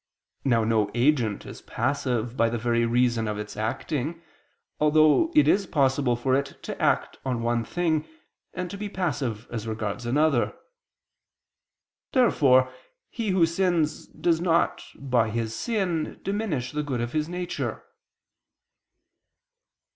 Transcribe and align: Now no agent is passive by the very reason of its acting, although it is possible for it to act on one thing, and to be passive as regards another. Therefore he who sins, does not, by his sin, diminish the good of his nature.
Now 0.43 0.63
no 0.63 0.89
agent 0.95 1.45
is 1.45 1.61
passive 1.61 2.35
by 2.35 2.49
the 2.49 2.57
very 2.57 2.87
reason 2.87 3.27
of 3.27 3.37
its 3.37 3.55
acting, 3.55 4.19
although 4.79 5.31
it 5.35 5.47
is 5.47 5.67
possible 5.67 6.15
for 6.15 6.33
it 6.33 6.57
to 6.63 6.81
act 6.81 7.19
on 7.23 7.43
one 7.43 7.63
thing, 7.63 8.07
and 8.51 8.71
to 8.71 8.79
be 8.79 8.89
passive 8.89 9.47
as 9.51 9.67
regards 9.67 10.07
another. 10.07 10.55
Therefore 12.13 12.73
he 13.11 13.29
who 13.29 13.45
sins, 13.45 14.07
does 14.07 14.41
not, 14.41 14.83
by 14.95 15.29
his 15.29 15.55
sin, 15.55 16.19
diminish 16.23 16.71
the 16.71 16.81
good 16.81 16.99
of 16.99 17.13
his 17.13 17.29
nature. 17.29 17.83